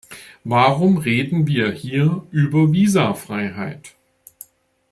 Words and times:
Warum 0.45 0.97
reden 0.97 1.45
wir 1.45 1.71
hier 1.71 2.25
über 2.31 2.71
Visafreiheit? 2.73 3.93